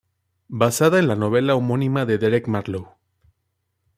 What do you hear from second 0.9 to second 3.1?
en la novela homónima de Derek Marlowe.